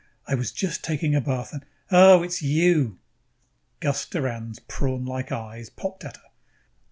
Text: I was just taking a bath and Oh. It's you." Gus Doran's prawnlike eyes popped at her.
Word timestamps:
I 0.27 0.33
was 0.33 0.51
just 0.51 0.83
taking 0.83 1.13
a 1.13 1.21
bath 1.21 1.53
and 1.53 1.63
Oh. 1.91 2.23
It's 2.23 2.41
you." 2.41 2.97
Gus 3.81 4.03
Doran's 4.07 4.57
prawnlike 4.57 5.31
eyes 5.31 5.69
popped 5.69 6.03
at 6.03 6.17
her. 6.17 6.29